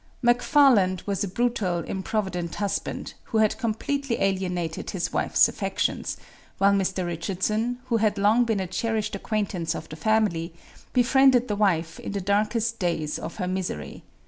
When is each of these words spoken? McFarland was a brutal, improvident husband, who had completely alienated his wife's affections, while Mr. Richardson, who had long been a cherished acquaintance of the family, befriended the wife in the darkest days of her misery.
McFarland 0.23 1.05
was 1.05 1.23
a 1.23 1.27
brutal, 1.27 1.81
improvident 1.81 2.55
husband, 2.55 3.13
who 3.25 3.37
had 3.37 3.59
completely 3.59 4.19
alienated 4.19 4.89
his 4.89 5.13
wife's 5.13 5.47
affections, 5.47 6.17
while 6.57 6.73
Mr. 6.73 7.05
Richardson, 7.05 7.77
who 7.85 7.97
had 7.97 8.17
long 8.17 8.43
been 8.43 8.59
a 8.59 8.65
cherished 8.65 9.13
acquaintance 9.13 9.75
of 9.75 9.87
the 9.89 9.95
family, 9.95 10.55
befriended 10.91 11.47
the 11.47 11.55
wife 11.55 11.99
in 11.99 12.13
the 12.13 12.19
darkest 12.19 12.79
days 12.79 13.19
of 13.19 13.35
her 13.35 13.47
misery. 13.47 14.01